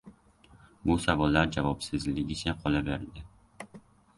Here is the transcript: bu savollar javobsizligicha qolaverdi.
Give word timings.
bu 0.91 0.95
savollar 1.03 1.51
javobsizligicha 1.57 2.57
qolaverdi. 2.65 3.27